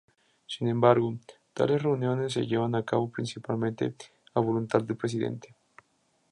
[0.47, 1.13] Sin embargo,
[1.53, 3.93] tales reuniones se llevan a cabo principalmente
[4.33, 5.53] a voluntad del Presidente.